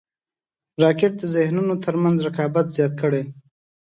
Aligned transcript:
راکټ 0.83 1.11
د 1.19 1.23
ذهنونو 1.35 1.73
تر 1.85 1.95
منځ 2.03 2.17
رقابت 2.27 2.65
زیات 2.75 2.93
کړی 3.01 3.23